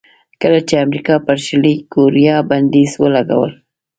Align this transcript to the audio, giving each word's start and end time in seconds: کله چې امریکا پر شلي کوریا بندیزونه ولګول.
کله 0.41 0.59
چې 0.67 0.75
امریکا 0.85 1.15
پر 1.25 1.37
شلي 1.45 1.73
کوریا 1.93 2.37
بندیزونه 2.49 2.99
ولګول. 3.09 3.51